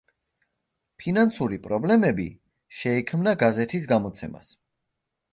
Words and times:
ფინანსური 1.01 1.59
პრობლემები 1.67 2.25
შეექმნა 2.77 3.33
გაზეთის 3.43 3.85
გამოცემას. 3.93 4.49